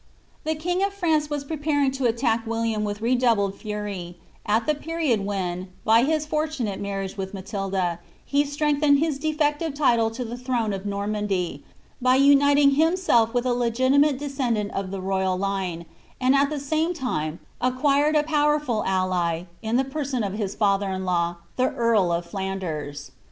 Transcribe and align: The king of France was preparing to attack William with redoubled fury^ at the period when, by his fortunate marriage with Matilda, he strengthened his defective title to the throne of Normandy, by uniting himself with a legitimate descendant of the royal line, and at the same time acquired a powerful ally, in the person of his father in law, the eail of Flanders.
The 0.45 0.55
king 0.55 0.81
of 0.81 0.95
France 0.95 1.29
was 1.29 1.43
preparing 1.43 1.91
to 1.91 2.05
attack 2.07 2.47
William 2.47 2.83
with 2.83 3.01
redoubled 3.01 3.53
fury^ 3.53 4.15
at 4.47 4.65
the 4.65 4.73
period 4.73 5.23
when, 5.27 5.67
by 5.85 6.01
his 6.05 6.25
fortunate 6.25 6.79
marriage 6.81 7.17
with 7.17 7.35
Matilda, 7.35 7.99
he 8.25 8.43
strengthened 8.43 8.97
his 8.97 9.19
defective 9.19 9.75
title 9.75 10.09
to 10.09 10.25
the 10.25 10.37
throne 10.39 10.73
of 10.73 10.87
Normandy, 10.87 11.63
by 12.01 12.15
uniting 12.15 12.71
himself 12.71 13.35
with 13.35 13.45
a 13.45 13.53
legitimate 13.53 14.17
descendant 14.17 14.71
of 14.71 14.89
the 14.89 14.99
royal 15.01 15.37
line, 15.37 15.85
and 16.19 16.33
at 16.33 16.49
the 16.49 16.59
same 16.59 16.95
time 16.95 17.39
acquired 17.61 18.15
a 18.15 18.23
powerful 18.23 18.83
ally, 18.85 19.43
in 19.61 19.77
the 19.77 19.83
person 19.85 20.23
of 20.23 20.33
his 20.33 20.55
father 20.55 20.89
in 20.89 21.05
law, 21.05 21.35
the 21.57 21.69
eail 21.69 22.11
of 22.11 22.25
Flanders. 22.25 23.11